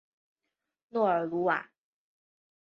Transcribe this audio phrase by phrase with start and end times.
[0.89, 1.69] 诺尔鲁瓦。